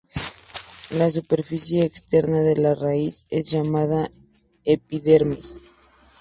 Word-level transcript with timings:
La 0.89 1.11
superficie 1.11 1.85
externa 1.85 2.39
de 2.41 2.55
la 2.55 2.73
raíz 2.73 3.23
es 3.29 3.51
llamada 3.51 4.09
epidermis. 4.65 5.59